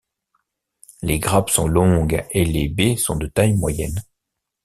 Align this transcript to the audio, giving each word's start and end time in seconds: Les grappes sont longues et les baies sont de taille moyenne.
Les 1.03 1.19
grappes 1.19 1.51
sont 1.51 1.67
longues 1.67 2.25
et 2.31 2.43
les 2.43 2.69
baies 2.69 2.97
sont 2.97 3.15
de 3.17 3.27
taille 3.27 3.53
moyenne. 3.55 4.01